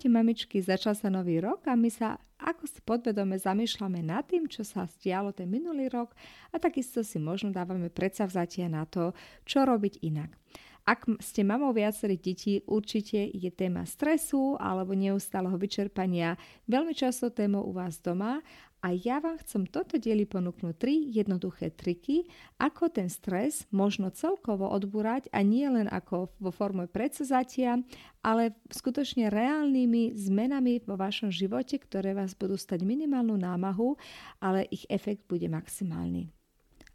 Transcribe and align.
Ahojte 0.00 0.16
mamičky, 0.16 0.64
začal 0.64 0.96
sa 0.96 1.12
nový 1.12 1.44
rok 1.44 1.68
a 1.68 1.76
my 1.76 1.92
sa 1.92 2.16
ako 2.40 2.64
si 2.64 2.80
podvedome 2.80 3.36
zamýšľame 3.36 4.00
nad 4.00 4.24
tým, 4.24 4.48
čo 4.48 4.64
sa 4.64 4.88
stialo 4.88 5.28
ten 5.28 5.44
minulý 5.44 5.92
rok 5.92 6.16
a 6.48 6.56
takisto 6.56 7.04
si 7.04 7.20
možno 7.20 7.52
dávame 7.52 7.92
predsavzatia 7.92 8.72
na 8.72 8.88
to, 8.88 9.12
čo 9.44 9.60
robiť 9.68 10.00
inak. 10.00 10.32
Ak 10.88 11.04
ste 11.20 11.44
mamou 11.44 11.76
viacerých 11.76 12.24
detí, 12.24 12.64
určite 12.64 13.28
je 13.28 13.52
téma 13.52 13.84
stresu 13.84 14.56
alebo 14.56 14.96
neustáleho 14.96 15.60
vyčerpania 15.60 16.40
veľmi 16.64 16.96
často 16.96 17.28
témou 17.28 17.68
u 17.68 17.76
vás 17.76 18.00
doma 18.00 18.40
a 18.80 18.96
ja 18.96 19.20
vám 19.20 19.36
chcem 19.44 19.68
toto 19.68 20.00
dieli 20.00 20.24
ponúknuť 20.24 20.74
tri 20.80 21.04
jednoduché 21.12 21.68
triky, 21.76 22.24
ako 22.56 22.88
ten 22.88 23.12
stres 23.12 23.68
možno 23.68 24.08
celkovo 24.08 24.72
odbúrať 24.72 25.28
a 25.36 25.44
nie 25.44 25.68
len 25.68 25.84
ako 25.84 26.32
vo 26.40 26.48
forme 26.48 26.88
predsazatia, 26.88 27.84
ale 28.24 28.56
skutočne 28.72 29.28
reálnymi 29.28 30.16
zmenami 30.16 30.80
vo 30.88 30.96
vašom 30.96 31.28
živote, 31.28 31.76
ktoré 31.76 32.16
vás 32.16 32.32
budú 32.32 32.56
stať 32.56 32.80
minimálnu 32.80 33.36
námahu, 33.36 34.00
ale 34.40 34.64
ich 34.72 34.88
efekt 34.88 35.28
bude 35.28 35.48
maximálny. 35.52 36.39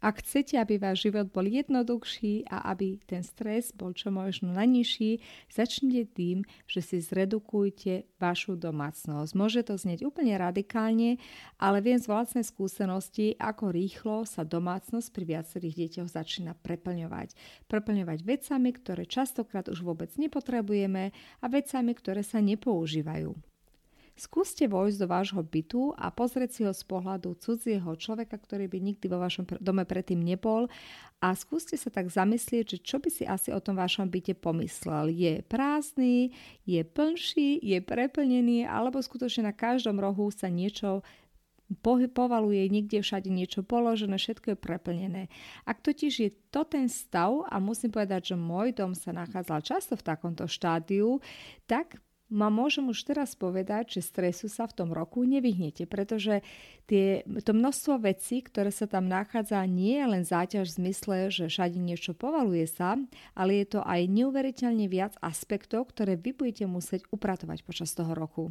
Ak 0.06 0.22
chcete, 0.22 0.54
aby 0.54 0.78
váš 0.78 1.10
život 1.10 1.34
bol 1.34 1.50
jednoduchší 1.50 2.46
a 2.46 2.70
aby 2.70 3.02
ten 3.10 3.26
stres 3.26 3.74
bol 3.74 3.90
čo 3.90 4.14
možno 4.14 4.54
najnižší, 4.54 5.18
začnite 5.50 6.14
tým, 6.14 6.46
že 6.70 6.78
si 6.78 7.02
zredukujte 7.02 8.06
vašu 8.22 8.54
domácnosť. 8.54 9.34
Môže 9.34 9.66
to 9.66 9.74
znieť 9.74 10.06
úplne 10.06 10.38
radikálne, 10.38 11.18
ale 11.58 11.82
viem 11.82 11.98
z 11.98 12.06
vlastnej 12.06 12.46
skúsenosti, 12.46 13.34
ako 13.34 13.74
rýchlo 13.74 14.22
sa 14.22 14.46
domácnosť 14.46 15.10
pri 15.10 15.24
viacerých 15.26 15.74
deťoch 15.74 16.14
začína 16.14 16.54
preplňovať. 16.54 17.34
Preplňovať 17.66 18.22
vecami, 18.22 18.70
ktoré 18.78 19.10
častokrát 19.10 19.66
už 19.66 19.82
vôbec 19.82 20.14
nepotrebujeme 20.14 21.10
a 21.42 21.46
vecami, 21.50 21.90
ktoré 21.98 22.22
sa 22.22 22.38
nepoužívajú. 22.38 23.55
Skúste 24.16 24.64
vojsť 24.64 24.96
do 24.96 25.06
vášho 25.12 25.42
bytu 25.44 25.92
a 25.92 26.08
pozrieť 26.08 26.50
si 26.56 26.60
ho 26.64 26.72
z 26.72 26.80
pohľadu 26.88 27.36
cudzieho 27.36 27.92
človeka, 28.00 28.40
ktorý 28.40 28.64
by 28.64 28.78
nikdy 28.80 29.12
vo 29.12 29.20
vašom 29.20 29.44
dome 29.60 29.84
predtým 29.84 30.24
nebol 30.24 30.72
a 31.20 31.36
skúste 31.36 31.76
sa 31.76 31.92
tak 31.92 32.08
zamyslieť, 32.08 32.64
že 32.64 32.78
čo 32.80 32.96
by 32.96 33.12
si 33.12 33.28
asi 33.28 33.52
o 33.52 33.60
tom 33.60 33.76
vašom 33.76 34.08
byte 34.08 34.40
pomyslel. 34.40 35.12
Je 35.12 35.44
prázdny, 35.44 36.32
je 36.64 36.80
plnší, 36.80 37.60
je 37.60 37.78
preplnený 37.84 38.64
alebo 38.64 39.04
skutočne 39.04 39.52
na 39.52 39.54
každom 39.54 40.00
rohu 40.00 40.32
sa 40.32 40.48
niečo 40.48 41.04
povaluje 42.14 42.70
niekde 42.70 43.02
všade 43.02 43.26
niečo 43.26 43.66
položené, 43.66 44.16
všetko 44.22 44.54
je 44.54 44.58
preplnené. 44.58 45.22
Ak 45.66 45.82
totiž 45.82 46.12
je 46.14 46.30
to 46.54 46.62
ten 46.62 46.86
stav, 46.86 47.42
a 47.50 47.58
musím 47.58 47.90
povedať, 47.90 48.32
že 48.32 48.36
môj 48.38 48.70
dom 48.70 48.94
sa 48.94 49.10
nachádzal 49.10 49.66
často 49.66 49.98
v 49.98 50.06
takomto 50.06 50.46
štádiu, 50.46 51.18
tak 51.66 51.98
ma 52.26 52.50
môžem 52.50 52.90
už 52.90 53.06
teraz 53.06 53.38
povedať, 53.38 53.98
že 53.98 54.08
stresu 54.08 54.50
sa 54.50 54.66
v 54.66 54.76
tom 54.82 54.90
roku 54.90 55.22
nevyhnete, 55.22 55.86
pretože 55.86 56.42
tie, 56.90 57.22
to 57.46 57.54
množstvo 57.54 58.02
vecí, 58.02 58.42
ktoré 58.42 58.74
sa 58.74 58.90
tam 58.90 59.06
nachádza, 59.06 59.62
nie 59.66 59.98
je 59.98 60.06
len 60.06 60.24
záťaž 60.26 60.74
v 60.74 60.76
zmysle, 60.82 61.16
že 61.30 61.44
všade 61.46 61.78
niečo 61.78 62.12
povaluje 62.18 62.66
sa, 62.66 62.98
ale 63.38 63.62
je 63.62 63.78
to 63.78 63.80
aj 63.86 64.10
neuveriteľne 64.10 64.90
viac 64.90 65.14
aspektov, 65.22 65.94
ktoré 65.94 66.18
vy 66.18 66.34
budete 66.34 66.66
musieť 66.66 67.06
upratovať 67.14 67.62
počas 67.62 67.94
toho 67.94 68.10
roku. 68.12 68.50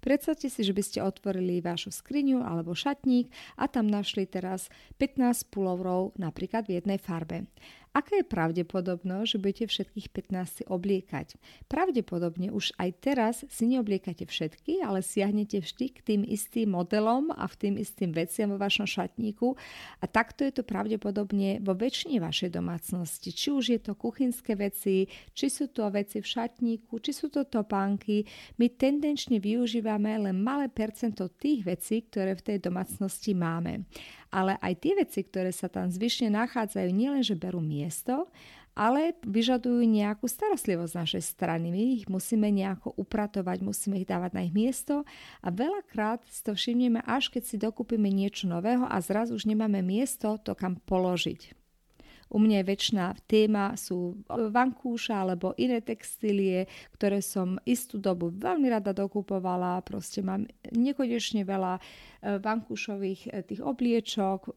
Predstavte 0.00 0.48
si, 0.48 0.64
že 0.64 0.72
by 0.72 0.80
ste 0.80 1.04
otvorili 1.04 1.60
vašu 1.60 1.92
skriňu 1.92 2.40
alebo 2.40 2.72
šatník 2.72 3.28
a 3.60 3.68
tam 3.68 3.84
našli 3.84 4.24
teraz 4.24 4.72
15 4.96 5.52
pulovrov 5.52 6.16
napríklad 6.16 6.64
v 6.64 6.80
jednej 6.80 6.96
farbe. 6.96 7.44
Aká 7.90 8.22
je 8.22 8.26
pravdepodobnosť, 8.30 9.26
že 9.26 9.40
budete 9.42 9.64
všetkých 9.66 10.14
15 10.14 10.46
si 10.46 10.64
obliekať? 10.70 11.34
Pravdepodobne 11.66 12.54
už 12.54 12.70
aj 12.78 12.90
teraz 13.02 13.42
si 13.50 13.66
neobliekate 13.66 14.30
všetky, 14.30 14.78
ale 14.86 15.02
siahnete 15.02 15.58
vždy 15.58 15.86
k 15.90 15.98
tým 16.06 16.22
istým 16.22 16.70
modelom 16.70 17.34
a 17.34 17.50
v 17.50 17.58
tým 17.58 17.74
istým 17.74 18.14
veciam 18.14 18.54
vo 18.54 18.62
vašom 18.62 18.86
šatníku 18.86 19.58
a 19.98 20.06
takto 20.06 20.46
je 20.46 20.54
to 20.54 20.62
pravdepodobne 20.62 21.58
vo 21.66 21.74
väčšine 21.74 22.22
vašej 22.22 22.54
domácnosti. 22.54 23.34
Či 23.34 23.48
už 23.50 23.64
je 23.74 23.80
to 23.82 23.98
kuchynské 23.98 24.54
veci, 24.54 25.10
či 25.34 25.46
sú 25.50 25.74
to 25.74 25.90
veci 25.90 26.22
v 26.22 26.30
šatníku, 26.30 27.02
či 27.02 27.10
sú 27.10 27.26
to 27.26 27.42
topánky. 27.42 28.22
My 28.62 28.70
tendenčne 28.70 29.42
využívame 29.42 30.14
len 30.30 30.38
malé 30.38 30.70
percento 30.70 31.26
tých 31.26 31.66
vecí, 31.66 32.06
ktoré 32.06 32.38
v 32.38 32.54
tej 32.54 32.58
domácnosti 32.62 33.34
máme 33.34 33.82
ale 34.30 34.56
aj 34.62 34.74
tie 34.78 34.92
veci, 34.94 35.20
ktoré 35.26 35.50
sa 35.50 35.66
tam 35.66 35.90
zvyšne 35.90 36.30
nachádzajú, 36.30 36.88
nielenže 36.90 37.34
berú 37.34 37.58
miesto, 37.58 38.30
ale 38.78 39.18
vyžadujú 39.26 39.82
nejakú 39.82 40.30
starostlivosť 40.30 40.92
z 40.94 41.00
našej 41.04 41.22
strany. 41.26 41.68
My 41.74 41.82
ich 42.00 42.06
musíme 42.06 42.48
nejako 42.48 42.94
upratovať, 42.96 43.60
musíme 43.60 44.00
ich 44.00 44.08
dávať 44.08 44.30
na 44.32 44.46
ich 44.46 44.54
miesto 44.54 45.02
a 45.42 45.48
veľakrát 45.50 46.22
si 46.30 46.40
to 46.40 46.54
všimneme, 46.54 47.02
až 47.04 47.28
keď 47.28 47.42
si 47.44 47.56
dokúpime 47.58 48.08
niečo 48.08 48.46
nového 48.46 48.86
a 48.86 48.96
zrazu 49.02 49.36
už 49.36 49.50
nemáme 49.50 49.82
miesto 49.82 50.38
to 50.40 50.54
kam 50.54 50.78
položiť. 50.86 51.59
U 52.30 52.38
mňa 52.38 52.62
je 52.62 52.70
väčšiná 52.70 53.06
téma 53.26 53.74
sú 53.74 54.22
vankúša 54.30 55.26
alebo 55.26 55.50
iné 55.58 55.82
textílie, 55.82 56.70
ktoré 56.94 57.18
som 57.18 57.58
istú 57.66 57.98
dobu 57.98 58.30
veľmi 58.30 58.70
rada 58.70 58.94
dokupovala. 58.94 59.82
Proste 59.82 60.22
mám 60.22 60.46
nekonečne 60.70 61.42
veľa 61.42 61.74
eh, 61.76 62.38
vankúšových 62.38 63.20
eh, 63.28 63.42
tých 63.42 63.60
obliečok, 63.66 64.54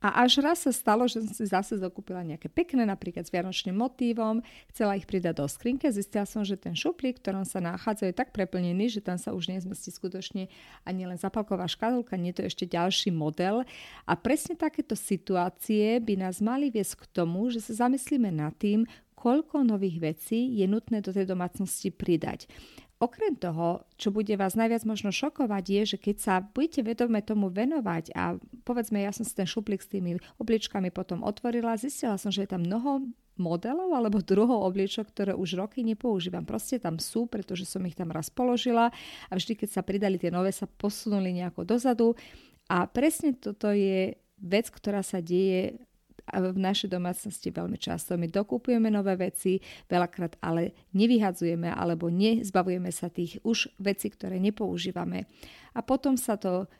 a 0.00 0.24
až 0.24 0.40
raz 0.40 0.64
sa 0.64 0.72
stalo, 0.72 1.04
že 1.04 1.20
som 1.20 1.32
si 1.36 1.44
zase 1.44 1.76
dokúpila 1.76 2.24
nejaké 2.24 2.48
pekné, 2.48 2.88
napríklad 2.88 3.28
s 3.28 3.32
vianočným 3.32 3.76
motívom, 3.76 4.40
chcela 4.72 4.96
ich 4.96 5.04
pridať 5.04 5.44
do 5.44 5.46
skrinke, 5.46 5.92
zistila 5.92 6.24
som, 6.24 6.40
že 6.40 6.56
ten 6.56 6.72
šuplík, 6.72 7.20
ktorom 7.20 7.44
sa 7.44 7.60
nachádza, 7.60 8.08
je 8.08 8.16
tak 8.16 8.32
preplnený, 8.32 8.88
že 8.88 9.04
tam 9.04 9.20
sa 9.20 9.36
už 9.36 9.52
nezmestí 9.52 9.92
skutočne 9.92 10.48
ani 10.88 11.02
len 11.04 11.20
zapalková 11.20 11.68
škatulka, 11.68 12.16
nie 12.16 12.32
je 12.32 12.40
to 12.40 12.48
ešte 12.48 12.64
ďalší 12.64 13.12
model. 13.12 13.60
A 14.08 14.12
presne 14.16 14.56
takéto 14.56 14.96
situácie 14.96 16.00
by 16.00 16.16
nás 16.16 16.40
mali 16.40 16.72
viesť 16.72 17.04
k 17.04 17.04
tomu, 17.12 17.52
že 17.52 17.60
sa 17.60 17.84
zamyslíme 17.84 18.32
nad 18.32 18.56
tým, 18.56 18.88
koľko 19.20 19.68
nových 19.68 20.00
vecí 20.00 20.56
je 20.56 20.64
nutné 20.64 21.04
do 21.04 21.12
tej 21.12 21.28
domácnosti 21.28 21.92
pridať. 21.92 22.48
Okrem 23.00 23.32
toho, 23.32 23.88
čo 23.96 24.12
bude 24.12 24.36
vás 24.36 24.52
najviac 24.60 24.84
možno 24.84 25.08
šokovať, 25.08 25.64
je, 25.64 25.82
že 25.96 25.98
keď 25.98 26.16
sa 26.20 26.34
budete 26.44 26.84
vedome 26.84 27.24
tomu 27.24 27.48
venovať 27.48 28.12
a 28.12 28.36
povedzme, 28.68 29.00
ja 29.00 29.08
som 29.08 29.24
si 29.24 29.32
ten 29.32 29.48
šuplík 29.48 29.80
s 29.80 29.88
tými 29.88 30.20
obličkami 30.36 30.92
potom 30.92 31.24
otvorila, 31.24 31.80
zistila 31.80 32.20
som, 32.20 32.28
že 32.28 32.44
je 32.44 32.52
tam 32.52 32.68
mnoho 32.68 33.08
modelov 33.40 33.96
alebo 33.96 34.20
druhov 34.20 34.68
obliečok, 34.68 35.08
ktoré 35.16 35.32
už 35.32 35.56
roky 35.56 35.80
nepoužívam. 35.80 36.44
Proste 36.44 36.76
tam 36.76 37.00
sú, 37.00 37.24
pretože 37.24 37.64
som 37.64 37.80
ich 37.88 37.96
tam 37.96 38.12
raz 38.12 38.28
položila 38.28 38.92
a 39.26 39.32
vždy, 39.32 39.56
keď 39.56 39.80
sa 39.80 39.82
pridali 39.82 40.20
tie 40.20 40.28
nové, 40.28 40.52
sa 40.52 40.68
posunuli 40.68 41.32
nejako 41.32 41.64
dozadu. 41.64 42.12
A 42.68 42.84
presne 42.84 43.32
toto 43.32 43.72
je 43.72 44.12
vec, 44.36 44.68
ktorá 44.68 45.00
sa 45.00 45.24
deje 45.24 45.80
v 46.32 46.58
našej 46.58 46.94
domácnosti 46.94 47.50
veľmi 47.50 47.76
často. 47.76 48.14
My 48.14 48.30
dokupujeme 48.30 48.88
nové 48.88 49.18
veci, 49.18 49.58
veľakrát 49.90 50.38
ale 50.38 50.72
nevyhadzujeme 50.94 51.70
alebo 51.70 52.08
nezbavujeme 52.08 52.90
sa 52.94 53.10
tých 53.10 53.42
už 53.42 53.74
vecí, 53.82 54.08
ktoré 54.10 54.38
nepoužívame. 54.38 55.26
A 55.74 55.82
potom 55.82 56.14
sa 56.14 56.38
to 56.38 56.70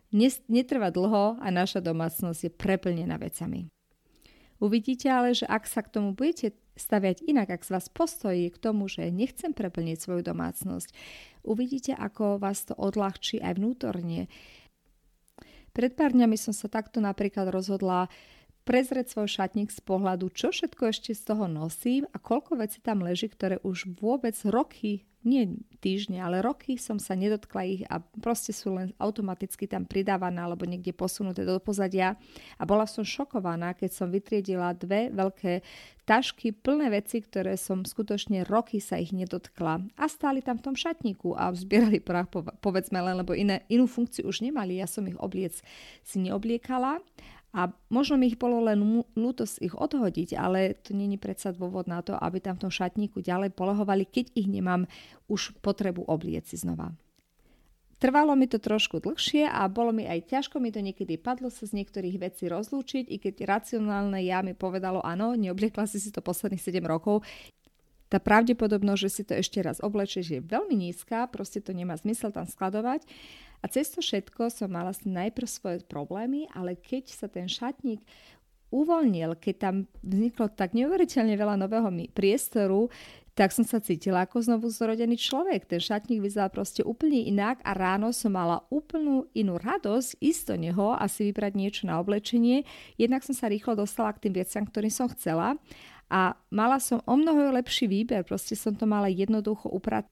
netrvá 0.51 0.91
dlho 0.91 1.39
a 1.39 1.47
naša 1.51 1.83
domácnosť 1.83 2.41
je 2.47 2.51
preplnená 2.51 3.19
vecami. 3.19 3.71
Uvidíte 4.61 5.09
ale, 5.09 5.33
že 5.33 5.49
ak 5.49 5.65
sa 5.65 5.81
k 5.81 5.89
tomu 5.89 6.13
budete 6.13 6.53
staviať 6.77 7.25
inak, 7.25 7.49
ak 7.49 7.65
z 7.65 7.73
vás 7.77 7.87
postojí 7.89 8.53
k 8.53 8.61
tomu, 8.61 8.89
že 8.89 9.09
nechcem 9.09 9.53
preplniť 9.57 9.97
svoju 9.97 10.23
domácnosť, 10.25 10.93
uvidíte, 11.45 11.93
ako 11.97 12.37
vás 12.37 12.69
to 12.69 12.77
odľahčí 12.77 13.41
aj 13.41 13.57
vnútorne. 13.57 14.29
Pred 15.71 15.93
pár 15.95 16.13
dňami 16.13 16.37
som 16.37 16.53
sa 16.53 16.67
takto 16.67 16.99
napríklad 16.99 17.49
rozhodla 17.49 18.11
prezrieť 18.65 19.13
svoj 19.13 19.29
šatník 19.29 19.73
z 19.73 19.81
pohľadu, 19.83 20.31
čo 20.31 20.53
všetko 20.53 20.93
ešte 20.93 21.13
z 21.17 21.23
toho 21.35 21.51
nosím 21.51 22.07
a 22.13 22.17
koľko 22.21 22.61
vecí 22.61 22.79
tam 22.85 23.03
leží, 23.03 23.27
ktoré 23.27 23.59
už 23.65 23.99
vôbec 23.99 24.37
roky, 24.47 25.09
nie 25.21 25.61
týždne, 25.85 26.25
ale 26.25 26.41
roky 26.41 26.81
som 26.81 26.97
sa 26.97 27.13
nedotkla 27.13 27.61
ich 27.69 27.83
a 27.93 28.01
proste 28.01 28.57
sú 28.57 28.73
len 28.73 28.97
automaticky 28.97 29.69
tam 29.69 29.85
pridávané 29.85 30.41
alebo 30.41 30.65
niekde 30.65 30.97
posunuté 30.97 31.45
do 31.45 31.61
pozadia. 31.61 32.17
A 32.57 32.65
bola 32.65 32.89
som 32.89 33.05
šokovaná, 33.05 33.77
keď 33.77 33.91
som 33.93 34.09
vytriedila 34.09 34.73
dve 34.73 35.13
veľké 35.13 35.61
tašky 36.09 36.57
plné 36.57 36.89
veci, 36.89 37.21
ktoré 37.21 37.61
som 37.61 37.85
skutočne 37.85 38.49
roky 38.49 38.81
sa 38.81 38.97
ich 38.97 39.13
nedotkla. 39.13 39.85
A 40.01 40.05
stáli 40.09 40.41
tam 40.41 40.57
v 40.57 40.73
tom 40.73 40.77
šatníku 40.77 41.37
a 41.37 41.53
zbierali 41.53 42.01
prach, 42.01 42.33
povedzme 42.65 43.05
len, 43.05 43.21
lebo 43.21 43.37
iné, 43.37 43.69
inú 43.69 43.85
funkciu 43.85 44.25
už 44.25 44.41
nemali. 44.41 44.81
Ja 44.81 44.89
som 44.89 45.05
ich 45.05 45.21
obliec 45.21 45.61
si 46.01 46.17
neobliekala 46.17 47.05
a 47.51 47.75
možno 47.91 48.15
mi 48.15 48.31
ich 48.31 48.39
bolo 48.39 48.63
len 48.63 49.03
ľúto 49.19 49.43
ich 49.59 49.75
odhodiť, 49.75 50.39
ale 50.39 50.79
to 50.79 50.95
není 50.95 51.19
predsa 51.19 51.51
dôvod 51.51 51.91
na 51.91 51.99
to, 51.99 52.15
aby 52.15 52.39
tam 52.39 52.55
v 52.55 52.69
tom 52.69 52.73
šatníku 52.73 53.19
ďalej 53.19 53.51
polohovali, 53.59 54.07
keď 54.07 54.31
ich 54.39 54.47
nemám 54.47 54.87
už 55.27 55.59
potrebu 55.59 56.07
obliec 56.07 56.47
si 56.47 56.55
znova. 56.55 56.95
Trvalo 58.01 58.33
mi 58.33 58.49
to 58.49 58.57
trošku 58.57 58.97
dlhšie 59.05 59.45
a 59.45 59.69
bolo 59.69 59.93
mi 59.93 60.09
aj 60.09 60.33
ťažko 60.33 60.57
mi 60.57 60.73
to 60.73 60.81
niekedy 60.81 61.21
padlo 61.21 61.53
sa 61.53 61.69
z 61.69 61.77
niektorých 61.77 62.17
vecí 62.17 62.49
rozlúčiť, 62.49 63.13
i 63.13 63.21
keď 63.21 63.45
racionálne 63.45 64.25
ja 64.25 64.41
mi 64.41 64.57
povedalo 64.57 65.05
áno, 65.05 65.37
neobliekla 65.37 65.85
si 65.85 66.01
si 66.01 66.09
to 66.09 66.25
posledných 66.25 66.65
7 66.65 66.81
rokov. 66.89 67.21
Tá 68.11 68.19
pravdepodobnosť, 68.19 69.01
že 69.07 69.11
si 69.11 69.23
to 69.23 69.39
ešte 69.39 69.63
raz 69.63 69.79
oblečieš 69.79 70.27
je 70.35 70.41
veľmi 70.43 70.75
nízka, 70.75 71.31
proste 71.31 71.63
to 71.63 71.71
nemá 71.71 71.95
zmysel 71.95 72.35
tam 72.35 72.43
skladovať. 72.43 73.07
A 73.63 73.71
cez 73.71 73.95
to 73.95 74.03
všetko 74.03 74.51
som 74.51 74.75
mala 74.75 74.91
najprv 74.91 75.47
svoje 75.47 75.79
problémy, 75.87 76.51
ale 76.51 76.75
keď 76.75 77.07
sa 77.07 77.31
ten 77.31 77.47
šatník 77.47 78.03
uvoľnil, 78.75 79.39
keď 79.39 79.55
tam 79.63 79.75
vzniklo 80.03 80.51
tak 80.51 80.75
neuveriteľne 80.75 81.35
veľa 81.39 81.55
nového 81.59 81.91
priestoru, 82.11 82.91
tak 83.39 83.55
som 83.55 83.63
sa 83.63 83.79
cítila 83.79 84.27
ako 84.27 84.43
znovu 84.43 84.67
zrodený 84.69 85.17
človek. 85.17 85.65
Ten 85.65 85.81
šatník 85.81 86.21
vyzeral 86.21 86.51
proste 86.51 86.83
úplne 86.83 87.25
inak 87.25 87.63
a 87.63 87.73
ráno 87.73 88.11
som 88.11 88.35
mala 88.35 88.67
úplnú 88.69 89.31
inú 89.33 89.55
radosť 89.57 90.19
ísť 90.19 90.43
do 90.51 90.57
neho 90.59 90.93
a 90.93 91.07
si 91.07 91.31
vybrať 91.31 91.53
niečo 91.55 91.83
na 91.87 92.03
oblečenie. 92.03 92.67
Jednak 92.99 93.23
som 93.23 93.33
sa 93.33 93.47
rýchlo 93.47 93.79
dostala 93.79 94.13
k 94.13 94.29
tým 94.29 94.35
veciam, 94.35 94.67
ktorým 94.67 94.93
som 94.93 95.07
chcela 95.15 95.57
a 96.11 96.35
mala 96.51 96.83
som 96.83 96.99
o 97.07 97.15
mnoho 97.15 97.55
lepší 97.55 97.87
výber. 97.87 98.27
Proste 98.27 98.59
som 98.59 98.75
to 98.75 98.85
mala 98.85 99.07
jednoducho 99.07 99.71
upratať 99.71 100.11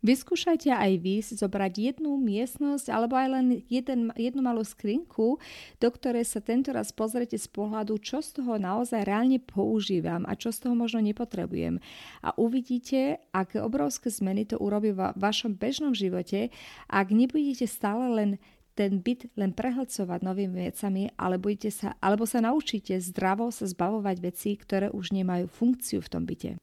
Vyskúšajte 0.00 0.72
aj 0.72 0.92
vy 0.96 1.20
si 1.20 1.36
zobrať 1.36 1.72
jednu 1.76 2.16
miestnosť 2.16 2.88
alebo 2.88 3.20
aj 3.20 3.28
len 3.36 3.46
jeden, 3.68 4.08
jednu 4.16 4.40
malú 4.40 4.64
skrinku, 4.64 5.36
do 5.76 5.88
ktorej 5.92 6.24
sa 6.24 6.40
tento 6.40 6.72
raz 6.72 6.88
pozrite 6.88 7.36
z 7.36 7.44
pohľadu, 7.52 8.00
čo 8.00 8.24
z 8.24 8.40
toho 8.40 8.56
naozaj 8.56 9.04
reálne 9.04 9.36
používam 9.36 10.24
a 10.24 10.32
čo 10.40 10.56
z 10.56 10.64
toho 10.64 10.72
možno 10.72 11.04
nepotrebujem. 11.04 11.84
A 12.24 12.32
uvidíte, 12.40 13.20
aké 13.36 13.60
obrovské 13.60 14.08
zmeny 14.08 14.48
to 14.48 14.56
urobí 14.56 14.96
v 14.96 15.12
vašom 15.20 15.60
bežnom 15.60 15.92
živote, 15.92 16.48
ak 16.88 17.12
nebudete 17.12 17.68
stále 17.68 18.08
len 18.08 18.30
ten 18.74 19.02
byt 19.02 19.30
len 19.36 19.52
prehlcovať 19.52 20.20
novými 20.22 20.70
vecami, 20.70 21.10
ale 21.18 21.36
budete 21.36 21.70
sa, 21.70 21.98
alebo 21.98 22.24
sa 22.24 22.40
naučíte 22.40 22.96
zdravo 22.98 23.50
sa 23.50 23.66
zbavovať 23.66 24.16
vecí, 24.22 24.54
ktoré 24.56 24.88
už 24.90 25.12
nemajú 25.12 25.50
funkciu 25.50 26.00
v 26.00 26.10
tom 26.10 26.22
byte. 26.24 26.56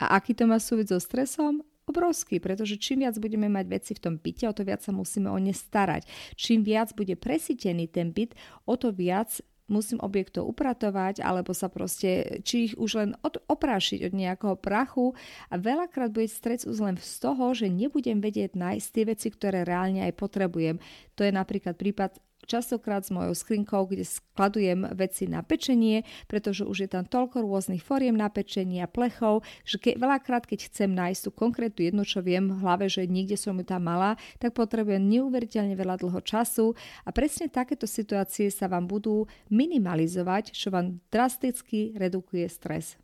A 0.00 0.16
aký 0.16 0.32
to 0.32 0.48
má 0.48 0.56
súvisť 0.56 0.96
so 0.96 1.00
stresom? 1.00 1.60
obrovský, 1.90 2.38
pretože 2.38 2.78
čím 2.78 3.02
viac 3.02 3.18
budeme 3.18 3.50
mať 3.50 3.66
veci 3.66 3.92
v 3.98 4.02
tom 4.06 4.14
byte, 4.14 4.46
o 4.46 4.54
to 4.54 4.62
viac 4.62 4.78
sa 4.78 4.94
musíme 4.94 5.26
o 5.26 5.38
ne 5.42 5.50
starať. 5.50 6.06
Čím 6.38 6.62
viac 6.62 6.94
bude 6.94 7.18
presítený 7.18 7.90
ten 7.90 8.14
byt, 8.14 8.38
o 8.62 8.78
to 8.78 8.94
viac 8.94 9.42
musím 9.70 10.02
objektov 10.02 10.50
upratovať, 10.50 11.22
alebo 11.22 11.54
sa 11.54 11.70
proste, 11.70 12.42
či 12.42 12.70
ich 12.70 12.74
už 12.74 12.90
len 12.98 13.10
od, 13.22 13.38
oprášiť 13.46 14.10
od 14.10 14.12
nejakého 14.12 14.56
prachu 14.58 15.14
a 15.48 15.54
veľakrát 15.56 16.10
bude 16.10 16.26
stres 16.26 16.66
už 16.66 16.82
len 16.82 16.96
z 16.98 17.14
toho, 17.22 17.54
že 17.54 17.70
nebudem 17.70 18.18
vedieť 18.18 18.58
nájsť 18.58 18.88
tie 18.90 19.04
veci, 19.06 19.28
ktoré 19.30 19.62
reálne 19.62 20.04
aj 20.04 20.18
potrebujem. 20.18 20.82
To 21.14 21.22
je 21.22 21.32
napríklad 21.32 21.78
prípad 21.78 22.18
častokrát 22.50 23.06
s 23.06 23.14
mojou 23.14 23.30
skrinkou, 23.38 23.86
kde 23.86 24.02
skladujem 24.02 24.90
veci 24.98 25.30
na 25.30 25.46
pečenie, 25.46 26.02
pretože 26.26 26.66
už 26.66 26.82
je 26.82 26.88
tam 26.90 27.06
toľko 27.06 27.46
rôznych 27.46 27.78
foriem 27.78 28.18
na 28.18 28.26
pečenie 28.26 28.82
a 28.82 28.90
plechov, 28.90 29.46
že 29.62 29.78
ke, 29.78 29.94
veľakrát, 29.94 30.50
keď 30.50 30.66
chcem 30.66 30.90
nájsť 30.90 31.20
tú 31.22 31.30
konkrétnu 31.30 31.86
jednu, 31.86 32.02
čo 32.02 32.18
viem 32.18 32.50
v 32.50 32.58
hlave, 32.58 32.90
že 32.90 33.06
niekde 33.06 33.38
som 33.38 33.54
ju 33.54 33.62
tam 33.62 33.86
mala, 33.86 34.18
tak 34.42 34.58
potrebujem 34.58 35.06
neuveriteľne 35.06 35.78
veľa 35.78 36.02
dlho 36.02 36.18
času 36.26 36.74
a 37.06 37.14
presne 37.14 37.46
takéto 37.46 37.86
situácie 37.86 38.50
sa 38.50 38.66
vám 38.66 38.90
budú 38.90 39.30
minimalizovať, 39.46 40.50
čo 40.50 40.74
vám 40.74 40.98
drasticky 41.14 41.94
redukuje 41.94 42.50
stres. 42.50 42.98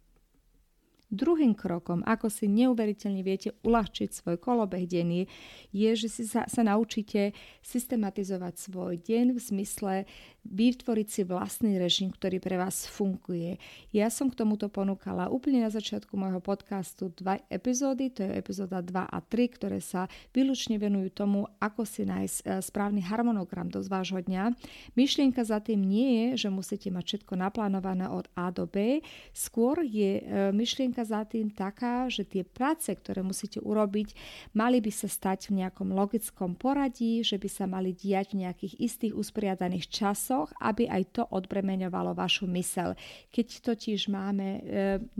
Druhým 1.07 1.55
krokom, 1.55 2.03
ako 2.03 2.27
si 2.27 2.51
neuveriteľne 2.51 3.23
viete 3.23 3.55
uľahčiť 3.63 4.11
svoj 4.11 4.43
kolobeh 4.43 4.91
denný, 4.91 5.31
je, 5.71 5.91
že 5.95 6.09
si 6.11 6.23
sa, 6.27 6.51
sa 6.51 6.67
naučíte 6.67 7.31
systematizovať 7.63 8.59
svoj 8.59 8.99
deň 8.99 9.35
v 9.35 9.39
zmysle 9.39 9.95
vytvoriť 10.47 11.09
si 11.11 11.23
vlastný 11.27 11.79
režim, 11.79 12.11
ktorý 12.11 12.39
pre 12.39 12.59
vás 12.59 12.87
funguje. 12.87 13.59
Ja 13.91 14.11
som 14.11 14.31
k 14.31 14.39
tomuto 14.39 14.71
ponúkala 14.71 15.27
úplne 15.31 15.63
na 15.63 15.71
začiatku 15.71 16.15
môjho 16.15 16.39
podcastu 16.39 17.11
dva 17.15 17.43
epizódy, 17.51 18.11
to 18.11 18.23
je 18.23 18.39
epizóda 18.39 18.83
2 18.83 19.07
a 19.07 19.19
3, 19.19 19.57
ktoré 19.59 19.79
sa 19.83 20.07
výlučne 20.31 20.79
venujú 20.79 21.11
tomu, 21.11 21.51
ako 21.59 21.83
si 21.83 22.07
nájsť 22.07 22.37
e, 22.43 22.45
správny 22.63 23.03
harmonogram 23.03 23.71
do 23.71 23.83
vášho 23.87 24.23
dňa. 24.23 24.55
Myšlienka 24.95 25.43
za 25.43 25.59
tým 25.59 25.83
nie 25.83 26.35
je, 26.35 26.47
že 26.47 26.49
musíte 26.55 26.89
mať 26.91 27.05
všetko 27.07 27.35
naplánované 27.39 28.07
od 28.07 28.31
A 28.39 28.51
do 28.55 28.67
B, 28.71 29.03
skôr 29.35 29.83
je 29.83 30.23
e, 30.23 30.55
myšlienka 30.97 31.05
za 31.05 31.29
tým 31.29 31.53
taká, 31.53 32.09
že 32.09 32.25
tie 32.25 32.45
práce, 32.45 32.89
ktoré 32.89 33.21
musíte 33.21 33.61
urobiť, 33.61 34.17
mali 34.57 34.81
by 34.81 34.89
sa 34.89 35.09
stať 35.09 35.53
v 35.53 35.61
nejakom 35.65 35.93
logickom 35.93 36.57
poradí, 36.57 37.21
že 37.21 37.37
by 37.37 37.49
sa 37.49 37.65
mali 37.69 37.93
diať 37.93 38.33
v 38.33 38.49
nejakých 38.49 38.75
istých 38.81 39.13
usporiadaných 39.13 39.93
časoch, 39.93 40.53
aby 40.61 40.89
aj 40.89 41.03
to 41.13 41.23
odbremeňovalo 41.29 42.17
vašu 42.17 42.49
mysel. 42.57 42.97
Keď 43.29 43.47
totiž 43.61 44.09
máme 44.09 44.49
e, 44.49 44.61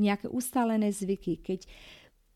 nejaké 0.01 0.33
ustálené 0.33 0.89
zvyky, 0.93 1.45
keď 1.45 1.69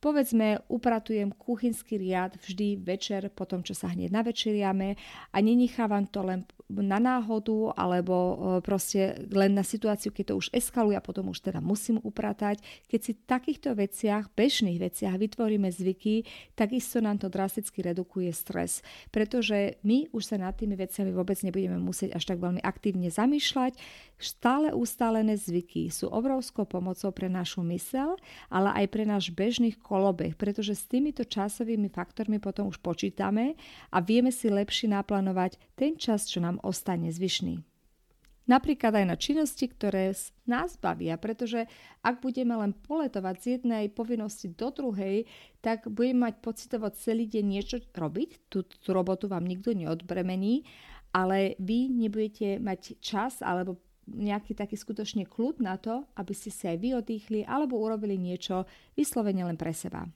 Povedzme, 0.01 0.65
upratujem 0.73 1.29
kuchynský 1.37 2.01
riad 2.01 2.33
vždy 2.41 2.81
večer 2.81 3.29
po 3.29 3.45
tom, 3.45 3.61
čo 3.61 3.77
sa 3.77 3.93
hneď 3.93 4.09
navečeriame 4.09 4.97
a 5.29 5.37
nenechávam 5.45 6.09
to 6.09 6.25
len 6.25 6.49
na 6.71 7.03
náhodu 7.03 7.75
alebo 7.75 8.15
e, 8.15 8.35
proste 8.63 9.27
len 9.35 9.59
na 9.59 9.67
situáciu, 9.67 10.15
keď 10.15 10.25
to 10.31 10.35
už 10.39 10.47
eskaluje 10.55 10.95
a 10.95 11.03
potom 11.03 11.35
už 11.35 11.43
teda 11.43 11.59
musím 11.59 11.99
upratať. 12.07 12.63
Keď 12.87 13.01
si 13.03 13.13
v 13.19 13.25
takýchto 13.27 13.75
veciach, 13.75 14.31
bežných 14.39 14.79
veciach 14.79 15.19
vytvoríme 15.19 15.67
zvyky, 15.67 16.23
takisto 16.55 17.03
nám 17.03 17.19
to 17.19 17.27
drasticky 17.27 17.83
redukuje 17.83 18.31
stres, 18.31 18.87
pretože 19.11 19.83
my 19.83 20.07
už 20.15 20.23
sa 20.23 20.37
nad 20.39 20.55
tými 20.55 20.79
veciami 20.79 21.11
vôbec 21.11 21.43
nebudeme 21.43 21.83
musieť 21.83 22.15
až 22.15 22.31
tak 22.31 22.39
veľmi 22.39 22.63
aktívne 22.63 23.11
zamýšľať. 23.11 23.75
Stále 24.21 24.71
ustálené 24.77 25.35
zvyky 25.35 25.89
sú 25.89 26.13
obrovskou 26.13 26.69
pomocou 26.69 27.09
pre 27.11 27.33
našu 27.33 27.65
mysel, 27.73 28.21
ale 28.53 28.85
aj 28.85 28.87
pre 28.93 29.09
náš 29.09 29.33
bežných 29.33 29.81
kolobeh, 29.81 30.37
pretože 30.37 30.77
s 30.77 30.85
týmito 30.85 31.25
časovými 31.25 31.89
faktormi 31.89 32.37
potom 32.37 32.69
už 32.69 32.79
počítame 32.85 33.57
a 33.89 33.99
vieme 34.05 34.29
si 34.29 34.53
lepšie 34.53 34.93
naplánovať 34.93 35.57
ten 35.73 35.97
čas, 35.97 36.29
čo 36.29 36.45
nám 36.45 36.60
ostane 36.63 37.13
zvyšný. 37.13 37.65
Napríklad 38.51 38.99
aj 38.99 39.07
na 39.07 39.15
činnosti, 39.15 39.71
ktoré 39.71 40.11
nás 40.43 40.75
bavia, 40.75 41.15
pretože 41.15 41.71
ak 42.03 42.19
budeme 42.19 42.59
len 42.59 42.75
poletovať 42.75 43.35
z 43.39 43.47
jednej 43.55 43.87
povinnosti 43.87 44.51
do 44.51 44.75
druhej, 44.75 45.31
tak 45.63 45.87
budeme 45.87 46.27
mať 46.27 46.43
pocitovať 46.43 46.93
celý 46.99 47.31
deň 47.31 47.45
niečo 47.47 47.79
robiť, 47.95 48.51
tú, 48.51 48.67
tú 48.67 48.91
robotu 48.91 49.31
vám 49.31 49.47
nikto 49.47 49.71
neodbremení, 49.71 50.67
ale 51.15 51.55
vy 51.63 51.95
nebudete 51.95 52.59
mať 52.59 52.99
čas 52.99 53.39
alebo 53.39 53.79
nejaký 54.11 54.59
taký 54.59 54.75
skutočne 54.75 55.31
kľud 55.31 55.63
na 55.63 55.79
to, 55.79 56.03
aby 56.19 56.35
ste 56.35 56.51
si 56.51 56.67
aj 56.67 56.79
vy 56.83 56.99
odýchli 56.99 57.47
alebo 57.47 57.79
urobili 57.79 58.19
niečo 58.19 58.67
vyslovene 58.99 59.47
len 59.47 59.55
pre 59.55 59.71
seba. 59.71 60.11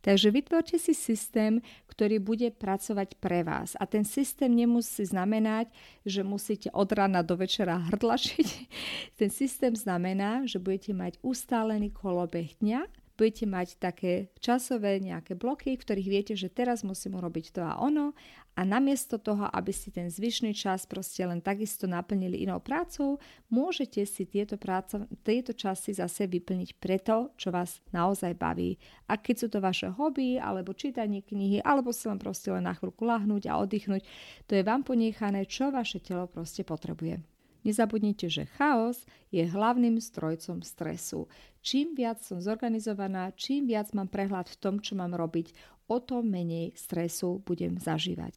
Takže 0.00 0.32
vytvorte 0.32 0.80
si 0.80 0.96
systém, 0.96 1.60
ktorý 2.00 2.16
bude 2.16 2.48
pracovať 2.48 3.20
pre 3.20 3.44
vás. 3.44 3.76
A 3.76 3.84
ten 3.84 4.08
systém 4.08 4.48
nemusí 4.48 5.04
znamenať, 5.04 5.68
že 6.08 6.24
musíte 6.24 6.72
od 6.72 6.88
rána 6.88 7.20
do 7.20 7.36
večera 7.36 7.76
hrdlačiť. 7.76 8.48
Ten 9.20 9.28
systém 9.28 9.76
znamená, 9.76 10.48
že 10.48 10.56
budete 10.56 10.96
mať 10.96 11.20
ustálený 11.20 11.92
kolobeh 11.92 12.56
dňa, 12.56 12.88
budete 13.20 13.44
mať 13.44 13.76
také 13.76 14.32
časové 14.40 14.96
nejaké 14.96 15.36
bloky, 15.36 15.76
v 15.76 15.84
ktorých 15.84 16.08
viete, 16.08 16.32
že 16.32 16.48
teraz 16.48 16.80
musím 16.80 17.20
urobiť 17.20 17.52
to 17.52 17.60
a 17.60 17.76
ono 17.76 18.16
a 18.56 18.64
namiesto 18.64 19.20
toho, 19.20 19.44
aby 19.52 19.68
si 19.76 19.92
ten 19.92 20.08
zvyšný 20.08 20.56
čas 20.56 20.88
proste 20.88 21.20
len 21.28 21.44
takisto 21.44 21.84
naplnili 21.84 22.40
inou 22.40 22.64
prácou, 22.64 23.20
môžete 23.52 24.08
si 24.08 24.24
tieto, 24.24 24.56
práca, 24.56 25.04
tieto 25.20 25.52
časy 25.52 25.92
zase 25.92 26.24
vyplniť 26.24 26.80
preto, 26.80 27.36
čo 27.36 27.52
vás 27.52 27.84
naozaj 27.92 28.32
baví. 28.40 28.80
A 29.04 29.20
keď 29.20 29.36
sú 29.36 29.46
to 29.52 29.60
vaše 29.60 29.92
hobby, 29.92 30.40
alebo 30.40 30.72
čítanie 30.72 31.20
knihy, 31.20 31.60
alebo 31.60 31.92
si 31.92 32.08
len 32.08 32.16
proste 32.16 32.48
len 32.48 32.64
na 32.64 32.72
chvíľku 32.72 33.04
lahnúť 33.04 33.52
a 33.52 33.60
oddychnúť, 33.60 34.02
to 34.48 34.56
je 34.56 34.64
vám 34.64 34.80
ponechané, 34.80 35.44
čo 35.44 35.68
vaše 35.68 36.00
telo 36.00 36.24
proste 36.24 36.64
potrebuje. 36.64 37.39
Nezabudnite, 37.60 38.32
že 38.32 38.48
chaos 38.56 39.04
je 39.28 39.44
hlavným 39.44 40.00
strojcom 40.00 40.64
stresu. 40.64 41.28
Čím 41.60 41.92
viac 41.92 42.24
som 42.24 42.40
zorganizovaná, 42.40 43.36
čím 43.36 43.68
viac 43.68 43.92
mám 43.92 44.08
prehľad 44.08 44.48
v 44.48 44.58
tom, 44.60 44.74
čo 44.80 44.96
mám 44.96 45.12
robiť, 45.12 45.52
o 45.90 46.00
to 46.00 46.24
menej 46.24 46.72
stresu 46.72 47.44
budem 47.44 47.76
zažívať. 47.76 48.32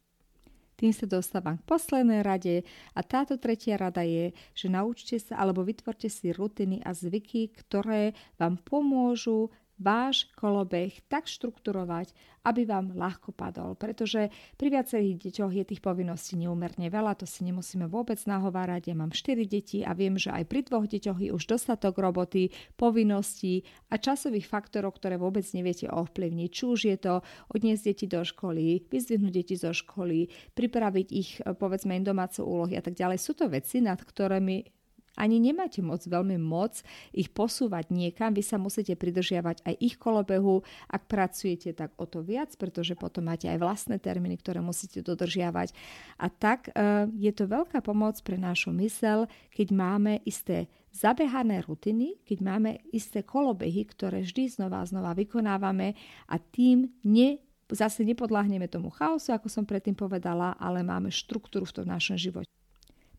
Tým 0.74 0.90
sa 0.90 1.06
dostávam 1.06 1.54
k 1.54 1.68
poslednej 1.70 2.26
rade 2.26 2.66
a 2.92 3.00
táto 3.06 3.38
tretia 3.38 3.78
rada 3.78 4.02
je, 4.02 4.34
že 4.58 4.66
naučte 4.66 5.16
sa 5.22 5.38
alebo 5.38 5.62
vytvorte 5.62 6.10
si 6.10 6.34
rutiny 6.34 6.82
a 6.82 6.90
zvyky, 6.90 7.54
ktoré 7.54 8.12
vám 8.42 8.58
pomôžu 8.58 9.54
váš 9.80 10.30
kolobeh 10.38 10.94
tak 11.10 11.26
štrukturovať, 11.26 12.14
aby 12.44 12.68
vám 12.68 12.92
ľahko 12.92 13.32
padol. 13.32 13.74
Pretože 13.74 14.28
pri 14.60 14.68
viacerých 14.68 15.16
deťoch 15.28 15.52
je 15.52 15.64
tých 15.64 15.80
povinností 15.80 16.36
neumerne 16.36 16.92
veľa, 16.92 17.16
to 17.18 17.26
si 17.26 17.42
nemusíme 17.42 17.88
vôbec 17.88 18.20
nahovárať. 18.22 18.92
Ja 18.92 18.96
mám 18.96 19.10
4 19.10 19.48
deti 19.48 19.80
a 19.82 19.96
viem, 19.96 20.20
že 20.20 20.30
aj 20.30 20.44
pri 20.46 20.60
dvoch 20.68 20.86
deťoch 20.86 21.18
je 21.24 21.30
už 21.32 21.44
dostatok 21.48 21.96
roboty, 21.98 22.52
povinností 22.76 23.64
a 23.90 23.98
časových 23.98 24.46
faktorov, 24.46 25.00
ktoré 25.00 25.16
vôbec 25.16 25.44
neviete 25.56 25.88
ovplyvniť. 25.88 26.48
Či 26.52 26.62
už 26.68 26.80
je 26.84 26.98
to 27.00 27.14
odniesť 27.50 27.82
deti 27.90 28.06
do 28.06 28.20
školy, 28.22 28.84
vyzdvihnúť 28.92 29.32
deti 29.32 29.56
zo 29.56 29.72
školy, 29.72 30.28
pripraviť 30.52 31.08
ich, 31.10 31.40
povedzme, 31.42 31.96
im 31.96 32.04
domáce 32.04 32.44
úlohy 32.44 32.76
a 32.76 32.82
tak 32.84 32.94
ďalej. 32.94 33.18
Sú 33.18 33.32
to 33.32 33.48
veci, 33.48 33.80
nad 33.80 33.98
ktorými 33.98 34.83
ani 35.14 35.38
nemáte 35.38 35.80
moc 35.80 36.02
veľmi 36.02 36.38
moc 36.38 36.82
ich 37.14 37.30
posúvať 37.30 37.90
niekam, 37.94 38.34
vy 38.34 38.42
sa 38.42 38.58
musíte 38.58 38.94
pridržiavať 38.98 39.62
aj 39.62 39.74
ich 39.78 39.96
kolobehu, 39.98 40.62
ak 40.90 41.06
pracujete 41.06 41.74
tak 41.74 41.94
o 41.98 42.06
to 42.06 42.22
viac, 42.22 42.54
pretože 42.58 42.98
potom 42.98 43.30
máte 43.30 43.46
aj 43.46 43.58
vlastné 43.58 43.96
termíny, 44.02 44.38
ktoré 44.38 44.58
musíte 44.58 45.02
dodržiavať. 45.02 45.70
A 46.18 46.26
tak 46.30 46.70
e, 46.70 47.06
je 47.14 47.32
to 47.34 47.46
veľká 47.46 47.82
pomoc 47.82 48.18
pre 48.22 48.38
našu 48.38 48.74
mysel, 48.78 49.30
keď 49.54 49.68
máme 49.70 50.22
isté 50.26 50.66
zabehané 50.94 51.66
rutiny, 51.66 52.22
keď 52.22 52.38
máme 52.38 52.70
isté 52.94 53.26
kolobehy, 53.26 53.82
ktoré 53.90 54.22
vždy 54.22 54.46
znova 54.58 54.82
a 54.82 54.88
znova 54.88 55.10
vykonávame 55.18 55.98
a 56.30 56.38
tým 56.38 56.86
ne 57.02 57.42
zase 57.70 58.06
nepodláhneme 58.06 58.70
tomu 58.70 58.92
chaosu, 58.94 59.34
ako 59.34 59.48
som 59.50 59.64
predtým 59.66 59.96
povedala, 59.96 60.54
ale 60.60 60.86
máme 60.86 61.10
štruktúru 61.10 61.66
v 61.66 61.82
tom 61.82 61.86
našom 61.88 62.14
živote. 62.14 62.48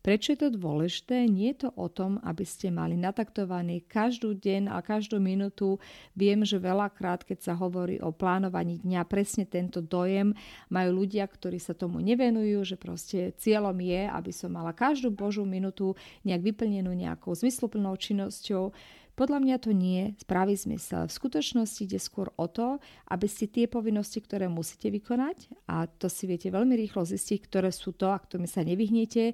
Prečo 0.06 0.38
je 0.38 0.46
to 0.46 0.54
dôležité? 0.54 1.26
Nie 1.26 1.50
je 1.50 1.66
to 1.66 1.74
o 1.74 1.90
tom, 1.90 2.22
aby 2.22 2.46
ste 2.46 2.70
mali 2.70 2.94
nataktovaný 2.94 3.82
každú 3.90 4.38
deň 4.38 4.70
a 4.70 4.78
každú 4.78 5.18
minútu. 5.18 5.82
Viem, 6.14 6.46
že 6.46 6.62
veľakrát, 6.62 7.26
keď 7.26 7.50
sa 7.50 7.58
hovorí 7.58 7.98
o 7.98 8.14
plánovaní 8.14 8.78
dňa, 8.86 9.02
presne 9.02 9.50
tento 9.50 9.82
dojem 9.82 10.30
majú 10.70 11.02
ľudia, 11.02 11.26
ktorí 11.26 11.58
sa 11.58 11.74
tomu 11.74 11.98
nevenujú, 11.98 12.62
že 12.62 12.78
proste 12.78 13.34
cieľom 13.34 13.74
je, 13.82 14.06
aby 14.06 14.30
som 14.30 14.54
mala 14.54 14.70
každú 14.70 15.10
božú 15.10 15.42
minútu 15.42 15.98
nejak 16.22 16.54
vyplnenú 16.54 16.94
nejakou 16.94 17.34
zmysluplnou 17.34 17.98
činnosťou. 17.98 18.70
Podľa 19.16 19.38
mňa 19.42 19.56
to 19.58 19.72
nie 19.72 20.12
spraví 20.20 20.52
zmysel. 20.52 21.08
V 21.08 21.16
skutočnosti 21.18 21.82
ide 21.82 21.96
skôr 21.96 22.30
o 22.36 22.46
to, 22.52 22.76
aby 23.08 23.24
ste 23.24 23.48
tie 23.48 23.64
povinnosti, 23.64 24.20
ktoré 24.20 24.44
musíte 24.44 24.92
vykonať, 24.92 25.66
a 25.66 25.88
to 25.88 26.06
si 26.12 26.28
viete 26.28 26.52
veľmi 26.52 26.76
rýchlo 26.76 27.02
zistiť, 27.02 27.48
ktoré 27.48 27.72
sú 27.72 27.96
to 27.96 28.12
a 28.12 28.20
ktorými 28.20 28.44
sa 28.44 28.60
nevyhnete, 28.60 29.32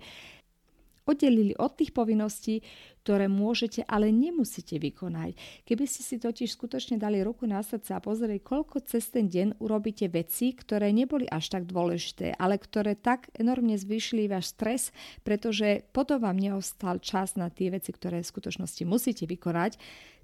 oddelili 1.06 1.54
od 1.58 1.74
tých 1.74 1.90
povinností, 1.90 2.62
ktoré 3.02 3.26
môžete, 3.26 3.82
ale 3.90 4.14
nemusíte 4.14 4.78
vykonať. 4.78 5.34
Keby 5.66 5.84
ste 5.90 6.02
si 6.06 6.16
totiž 6.22 6.54
skutočne 6.54 7.02
dali 7.02 7.18
ruku 7.26 7.50
na 7.50 7.58
srdce 7.60 7.98
a 7.98 8.00
pozreli, 8.00 8.38
koľko 8.38 8.86
cez 8.86 9.10
ten 9.10 9.26
deň 9.26 9.58
urobíte 9.58 10.06
veci, 10.06 10.54
ktoré 10.54 10.94
neboli 10.94 11.26
až 11.26 11.50
tak 11.50 11.66
dôležité, 11.66 12.38
ale 12.38 12.62
ktoré 12.62 12.94
tak 12.94 13.26
enormne 13.34 13.74
zvýšili 13.74 14.30
váš 14.30 14.54
stres, 14.54 14.94
pretože 15.26 15.82
potom 15.90 16.22
vám 16.22 16.38
neostal 16.38 17.02
čas 17.02 17.34
na 17.34 17.50
tie 17.50 17.74
veci, 17.74 17.90
ktoré 17.90 18.22
v 18.22 18.30
skutočnosti 18.30 18.82
musíte 18.86 19.26
vykonať, 19.26 19.78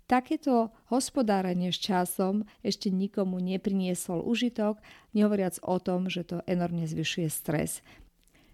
Takéto 0.08 0.73
hospodárenie 0.88 1.68
s 1.68 1.85
časom 1.85 2.49
ešte 2.64 2.88
nikomu 2.88 3.44
nepriniesol 3.44 4.25
užitok, 4.25 4.80
nehovoriac 5.12 5.61
o 5.61 5.76
tom, 5.76 6.08
že 6.08 6.25
to 6.25 6.40
enormne 6.49 6.88
zvyšuje 6.88 7.28
stres 7.28 7.85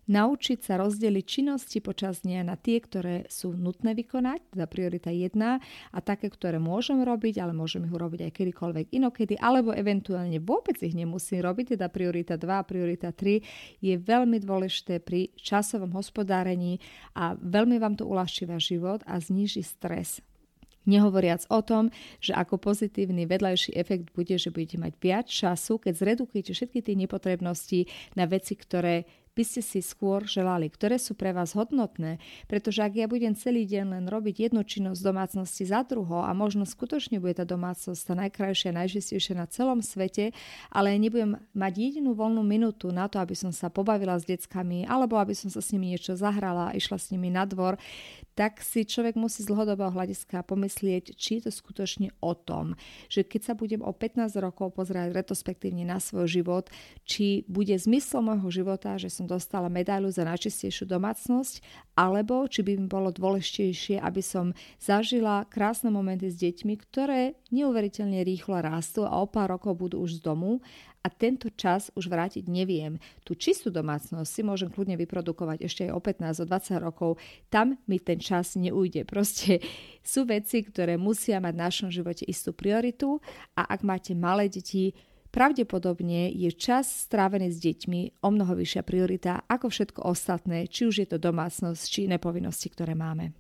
naučiť 0.06 0.58
sa 0.60 0.80
rozdeliť 0.80 1.24
činnosti 1.24 1.78
počas 1.80 2.22
dňa 2.22 2.44
na 2.44 2.56
tie, 2.56 2.80
ktoré 2.80 3.24
sú 3.32 3.56
nutné 3.56 3.96
vykonať, 3.96 4.56
teda 4.56 4.66
priorita 4.68 5.10
1 5.12 5.36
a 5.40 5.98
také, 6.04 6.28
ktoré 6.28 6.60
môžem 6.60 7.00
robiť, 7.00 7.40
ale 7.40 7.56
môžem 7.56 7.88
ich 7.88 7.94
urobiť 7.94 8.28
aj 8.28 8.32
kedykoľvek 8.32 8.86
inokedy, 8.92 9.34
alebo 9.40 9.72
eventuálne 9.72 10.40
vôbec 10.40 10.76
ich 10.84 10.92
nemusím 10.92 11.40
robiť, 11.44 11.78
teda 11.78 11.88
priorita 11.88 12.36
2 12.36 12.44
a 12.48 12.64
priorita 12.64 13.08
3 13.12 13.80
je 13.80 13.94
veľmi 13.96 14.40
dôležité 14.40 15.00
pri 15.00 15.32
časovom 15.38 15.92
hospodárení 15.96 16.80
a 17.16 17.36
veľmi 17.36 17.80
vám 17.80 17.96
to 17.96 18.04
uľahčí 18.04 18.44
váš 18.44 18.72
život 18.76 19.00
a 19.08 19.16
zníži 19.20 19.64
stres. 19.64 20.20
Nehovoriac 20.84 21.48
o 21.48 21.64
tom, 21.64 21.88
že 22.20 22.36
ako 22.36 22.60
pozitívny 22.60 23.24
vedľajší 23.24 23.72
efekt 23.72 24.12
bude, 24.12 24.36
že 24.36 24.52
budete 24.52 24.76
mať 24.76 24.92
viac 25.00 25.26
času, 25.32 25.80
keď 25.80 25.94
zredukujete 25.96 26.52
všetky 26.52 26.84
tie 26.84 26.94
nepotrebnosti 27.00 27.88
na 28.12 28.28
veci, 28.28 28.52
ktoré 28.52 29.08
by 29.34 29.42
ste 29.42 29.60
si 29.66 29.80
skôr 29.82 30.22
želali, 30.24 30.70
ktoré 30.70 30.96
sú 30.96 31.18
pre 31.18 31.34
vás 31.34 31.58
hodnotné, 31.58 32.22
pretože 32.46 32.80
ak 32.86 32.94
ja 32.94 33.06
budem 33.10 33.34
celý 33.34 33.66
deň 33.66 33.98
len 33.98 34.04
robiť 34.06 34.48
jednu 34.48 34.62
činnosť 34.62 35.02
domácnosti 35.02 35.66
za 35.66 35.82
druhou 35.82 36.22
a 36.22 36.30
možno 36.30 36.62
skutočne 36.62 37.18
bude 37.18 37.34
tá 37.34 37.42
domácnosť 37.42 38.00
tá 38.06 38.14
najkrajšia, 38.14 38.70
najžistejšia 38.70 39.34
na 39.34 39.50
celom 39.50 39.82
svete, 39.82 40.30
ale 40.70 40.94
nebudem 40.96 41.34
mať 41.50 41.72
jedinú 41.74 42.14
voľnú 42.14 42.46
minútu 42.46 42.94
na 42.94 43.10
to, 43.10 43.18
aby 43.18 43.34
som 43.34 43.50
sa 43.50 43.66
pobavila 43.68 44.14
s 44.14 44.24
deckami 44.24 44.86
alebo 44.86 45.18
aby 45.18 45.34
som 45.34 45.50
sa 45.50 45.58
s 45.58 45.74
nimi 45.74 45.90
niečo 45.90 46.14
zahrala 46.14 46.70
a 46.70 46.76
išla 46.78 46.96
s 46.96 47.10
nimi 47.10 47.28
na 47.34 47.42
dvor, 47.42 47.74
tak 48.34 48.62
si 48.62 48.82
človek 48.82 49.14
musí 49.14 49.46
z 49.46 49.50
dlhodobého 49.50 49.94
hľadiska 49.94 50.42
pomyslieť, 50.42 51.14
či 51.14 51.38
je 51.38 51.48
to 51.48 51.52
skutočne 51.54 52.10
o 52.18 52.34
tom, 52.34 52.74
že 53.06 53.22
keď 53.22 53.40
sa 53.50 53.54
budem 53.54 53.82
o 53.82 53.94
15 53.94 54.30
rokov 54.42 54.74
pozerať 54.74 55.14
retrospektívne 55.14 55.86
na 55.86 56.02
svoj 56.02 56.26
život, 56.26 56.66
či 57.06 57.46
bude 57.46 57.74
zmyslom 57.74 58.34
môjho 58.34 58.50
života, 58.50 58.98
že 58.98 59.08
som 59.08 59.23
dostala 59.24 59.72
medailu 59.72 60.08
za 60.08 60.22
najčistejšiu 60.24 60.88
domácnosť, 60.88 61.60
alebo 61.98 62.46
či 62.48 62.62
by 62.62 62.72
mi 62.78 62.86
bolo 62.86 63.10
dôležitejšie, 63.10 63.98
aby 64.00 64.22
som 64.22 64.56
zažila 64.78 65.46
krásne 65.50 65.88
momenty 65.90 66.30
s 66.30 66.38
deťmi, 66.38 66.74
ktoré 66.78 67.36
neuveriteľne 67.50 68.22
rýchlo 68.22 68.60
rastú 68.60 69.08
a 69.08 69.20
o 69.20 69.26
pár 69.26 69.56
rokov 69.56 69.78
budú 69.78 70.02
už 70.02 70.18
z 70.18 70.20
domu 70.24 70.60
a 71.04 71.12
tento 71.12 71.52
čas 71.52 71.92
už 71.92 72.08
vrátiť 72.08 72.48
neviem. 72.48 72.96
Tú 73.28 73.36
čistú 73.36 73.68
domácnosť 73.68 74.24
si 74.24 74.40
môžem 74.40 74.72
kľudne 74.72 74.96
vyprodukovať 74.96 75.60
ešte 75.60 75.82
aj 75.86 75.92
o 75.92 76.00
15, 76.00 76.42
o 76.42 76.46
20 76.48 76.80
rokov. 76.80 77.10
Tam 77.52 77.76
mi 77.84 78.00
ten 78.00 78.16
čas 78.16 78.56
neujde. 78.56 79.04
Proste 79.12 79.60
sú 80.00 80.24
veci, 80.24 80.64
ktoré 80.64 80.96
musia 80.96 81.44
mať 81.44 81.52
v 81.52 81.62
našom 81.62 81.88
živote 81.92 82.24
istú 82.24 82.56
prioritu 82.56 83.20
a 83.52 83.68
ak 83.68 83.84
máte 83.84 84.16
malé 84.16 84.48
deti, 84.48 84.96
pravdepodobne 85.34 86.30
je 86.30 86.54
čas 86.54 87.10
strávený 87.10 87.50
s 87.50 87.58
deťmi 87.58 88.22
o 88.22 88.28
mnoho 88.30 88.54
vyššia 88.54 88.86
priorita 88.86 89.42
ako 89.50 89.66
všetko 89.66 90.06
ostatné, 90.06 90.70
či 90.70 90.86
už 90.86 91.02
je 91.02 91.08
to 91.10 91.18
domácnosť, 91.18 91.82
či 91.82 92.06
iné 92.06 92.22
povinnosti, 92.22 92.70
ktoré 92.70 92.94
máme. 92.94 93.34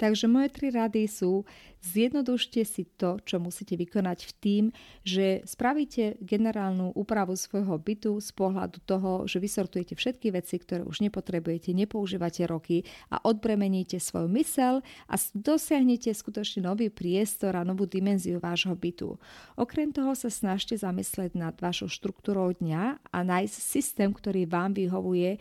Takže 0.00 0.32
moje 0.32 0.48
tri 0.48 0.72
rady 0.72 1.04
sú, 1.04 1.44
zjednodušte 1.84 2.64
si 2.64 2.88
to, 2.96 3.20
čo 3.20 3.36
musíte 3.36 3.76
vykonať 3.76 4.18
v 4.24 4.32
tým, 4.40 4.64
že 5.04 5.44
spravíte 5.44 6.16
generálnu 6.24 6.96
úpravu 6.96 7.36
svojho 7.36 7.76
bytu 7.76 8.16
z 8.16 8.32
pohľadu 8.32 8.80
toho, 8.88 9.28
že 9.28 9.36
vysortujete 9.36 9.92
všetky 9.92 10.32
veci, 10.32 10.56
ktoré 10.56 10.88
už 10.88 11.04
nepotrebujete, 11.04 11.76
nepoužívate 11.76 12.48
roky 12.48 12.88
a 13.12 13.20
odbremeníte 13.28 14.00
svoju 14.00 14.32
mysel 14.40 14.80
a 15.04 15.14
dosiahnete 15.36 16.16
skutočne 16.16 16.64
nový 16.64 16.88
priestor 16.88 17.60
a 17.60 17.68
novú 17.68 17.84
dimenziu 17.84 18.40
vášho 18.40 18.72
bytu. 18.72 19.20
Okrem 19.60 19.92
toho 19.92 20.16
sa 20.16 20.32
snažte 20.32 20.80
zamyslieť 20.80 21.36
nad 21.36 21.52
vašou 21.60 21.92
štruktúrou 21.92 22.56
dňa 22.56 23.04
a 23.12 23.18
nájsť 23.20 23.52
systém, 23.52 24.08
ktorý 24.08 24.48
vám 24.48 24.72
vyhovuje, 24.72 25.36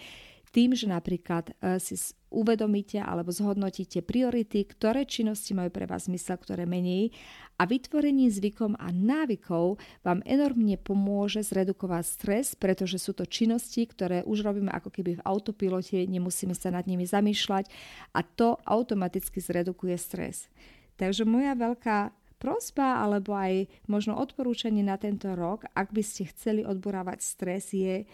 tým, 0.49 0.73
že 0.73 0.89
napríklad 0.89 1.53
e, 1.61 1.77
si 1.77 1.93
uvedomíte 2.29 3.01
alebo 3.01 3.33
zhodnotíte 3.33 4.05
priority, 4.05 4.65
ktoré 4.65 5.05
činnosti 5.05 5.57
majú 5.57 5.73
pre 5.73 5.89
vás 5.89 6.05
zmysel, 6.05 6.37
ktoré 6.37 6.63
menej 6.69 7.13
a 7.59 7.67
vytvorení 7.67 8.31
zvykom 8.31 8.79
a 8.79 8.93
návykov 8.93 9.81
vám 10.05 10.23
enormne 10.23 10.79
pomôže 10.79 11.43
zredukovať 11.43 12.03
stres, 12.05 12.47
pretože 12.55 13.01
sú 13.01 13.11
to 13.11 13.27
činnosti, 13.27 13.83
ktoré 13.83 14.23
už 14.23 14.45
robíme 14.45 14.71
ako 14.71 14.93
keby 14.93 15.19
v 15.19 15.25
autopilote, 15.25 15.99
nemusíme 16.07 16.55
sa 16.55 16.71
nad 16.71 16.87
nimi 16.87 17.03
zamýšľať 17.03 17.67
a 18.15 18.19
to 18.23 18.55
automaticky 18.63 19.43
zredukuje 19.43 19.97
stres. 19.99 20.47
Takže 20.95 21.27
moja 21.27 21.57
veľká 21.57 22.15
prosba 22.39 23.03
alebo 23.03 23.35
aj 23.35 23.67
možno 23.91 24.15
odporúčanie 24.15 24.81
na 24.81 24.95
tento 24.95 25.35
rok, 25.35 25.67
ak 25.75 25.91
by 25.91 25.99
ste 25.99 26.31
chceli 26.31 26.63
odborávať 26.63 27.19
stres, 27.19 27.75
je 27.75 28.07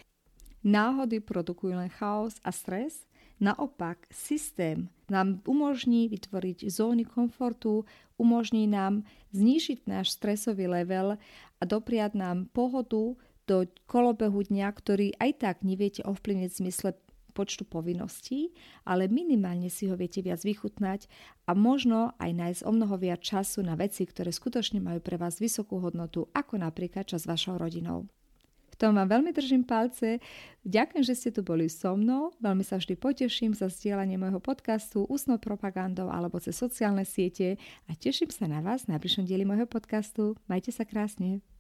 náhody 0.66 1.22
produkujú 1.22 1.78
len 1.78 1.94
chaos 1.94 2.42
a 2.42 2.50
stres. 2.50 3.06
Naopak, 3.40 4.08
systém 4.12 4.88
nám 5.12 5.44
umožní 5.44 6.08
vytvoriť 6.08 6.72
zóny 6.72 7.04
komfortu, 7.04 7.84
umožní 8.16 8.64
nám 8.68 9.04
znížiť 9.36 9.84
náš 9.92 10.16
stresový 10.16 10.72
level 10.72 11.20
a 11.60 11.64
dopriať 11.68 12.16
nám 12.16 12.48
pohodu 12.56 13.20
do 13.46 13.58
kolobehu 13.86 14.48
dňa, 14.48 14.68
ktorý 14.72 15.08
aj 15.20 15.32
tak 15.44 15.56
neviete 15.62 16.02
ovplyvniť 16.08 16.50
v 16.50 16.60
zmysle 16.64 16.90
počtu 17.36 17.68
povinností, 17.68 18.56
ale 18.88 19.12
minimálne 19.12 19.68
si 19.68 19.92
ho 19.92 20.00
viete 20.00 20.24
viac 20.24 20.40
vychutnať 20.40 21.12
a 21.44 21.52
možno 21.52 22.16
aj 22.16 22.32
nájsť 22.32 22.62
o 22.64 22.72
mnoho 22.72 22.96
viac 22.96 23.20
času 23.20 23.60
na 23.68 23.76
veci, 23.76 24.08
ktoré 24.08 24.32
skutočne 24.32 24.80
majú 24.80 25.04
pre 25.04 25.20
vás 25.20 25.44
vysokú 25.44 25.84
hodnotu, 25.84 26.32
ako 26.32 26.64
napríklad 26.64 27.04
čas 27.04 27.28
s 27.28 27.30
vašou 27.30 27.60
rodinou. 27.60 28.08
V 28.76 28.84
tom 28.84 29.00
vám 29.00 29.08
veľmi 29.08 29.32
držím 29.32 29.64
palce. 29.64 30.20
Ďakujem, 30.68 31.04
že 31.08 31.16
ste 31.16 31.30
tu 31.32 31.48
boli 31.48 31.72
so 31.72 31.96
mnou. 31.96 32.36
Veľmi 32.44 32.68
sa 32.68 32.76
vždy 32.76 33.00
poteším 33.00 33.56
za 33.56 33.72
zdieľanie 33.72 34.20
môjho 34.20 34.44
podcastu 34.44 35.08
ústnou 35.08 35.40
propagandou 35.40 36.12
alebo 36.12 36.44
cez 36.44 36.60
sociálne 36.60 37.08
siete 37.08 37.56
a 37.88 37.96
teším 37.96 38.28
sa 38.36 38.52
na 38.52 38.60
vás 38.60 38.84
v 38.84 39.00
najbližšom 39.00 39.24
dieli 39.24 39.48
môjho 39.48 39.64
podcastu. 39.64 40.36
Majte 40.52 40.76
sa 40.76 40.84
krásne. 40.84 41.55